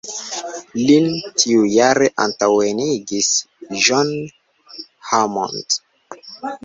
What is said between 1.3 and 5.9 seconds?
tiujare antaŭenigis John Hammond.